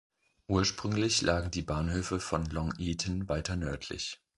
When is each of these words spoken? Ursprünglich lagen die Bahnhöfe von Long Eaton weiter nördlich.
Ursprünglich 0.47 1.21
lagen 1.21 1.51
die 1.51 1.61
Bahnhöfe 1.61 2.19
von 2.19 2.45
Long 2.47 2.73
Eaton 2.79 3.29
weiter 3.29 3.55
nördlich. 3.55 4.19